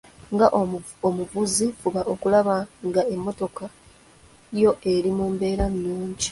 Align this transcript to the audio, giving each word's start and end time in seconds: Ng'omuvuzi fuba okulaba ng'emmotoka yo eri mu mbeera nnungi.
Ng'omuvuzi 0.33 1.65
fuba 1.79 2.01
okulaba 2.13 2.55
ng'emmotoka 2.85 3.65
yo 4.61 4.71
eri 4.93 5.11
mu 5.17 5.25
mbeera 5.33 5.65
nnungi. 5.73 6.29